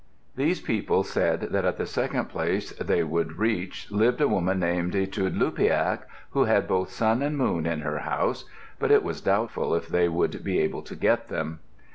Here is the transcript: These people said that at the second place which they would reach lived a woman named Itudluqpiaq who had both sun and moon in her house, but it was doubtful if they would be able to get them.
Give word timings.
These 0.35 0.61
people 0.61 1.03
said 1.03 1.41
that 1.41 1.63
at 1.63 1.77
the 1.77 1.85
second 1.85 2.25
place 2.25 2.71
which 2.71 2.87
they 2.87 3.03
would 3.03 3.33
reach 3.37 3.91
lived 3.91 4.19
a 4.19 4.27
woman 4.27 4.57
named 4.59 4.93
Itudluqpiaq 4.95 6.05
who 6.31 6.45
had 6.45 6.67
both 6.67 6.89
sun 6.89 7.21
and 7.21 7.37
moon 7.37 7.67
in 7.67 7.81
her 7.81 7.99
house, 7.99 8.45
but 8.79 8.89
it 8.89 9.03
was 9.03 9.21
doubtful 9.21 9.75
if 9.75 9.87
they 9.87 10.09
would 10.09 10.43
be 10.43 10.57
able 10.59 10.81
to 10.81 10.95
get 10.95 11.27
them. 11.27 11.59